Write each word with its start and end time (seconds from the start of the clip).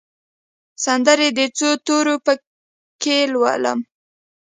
سندرې 0.83 1.29
د 1.37 1.39
څو 1.57 1.69
تورو 1.85 2.15
پکښې 2.25 3.17
لولم 3.33 3.79